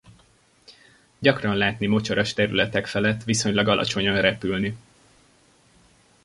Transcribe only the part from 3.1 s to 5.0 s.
viszonylag alacsonyan repülni.